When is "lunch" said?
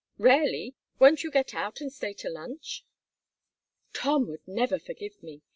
2.31-2.83